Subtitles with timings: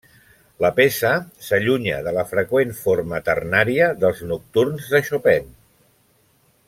[0.63, 1.11] La peça
[1.47, 5.53] s'allunya de la freqüent forma ternària dels nocturns de Chopin.